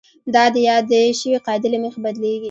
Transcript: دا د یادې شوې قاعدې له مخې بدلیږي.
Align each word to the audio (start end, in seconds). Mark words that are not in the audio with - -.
دا 0.33 0.43
د 0.53 0.55
یادې 0.69 1.01
شوې 1.19 1.37
قاعدې 1.45 1.67
له 1.73 1.77
مخې 1.83 1.99
بدلیږي. 2.05 2.39